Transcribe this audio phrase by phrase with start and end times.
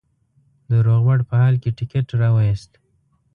[0.69, 2.71] د روغبړ په حال کې ټکټ را وایست.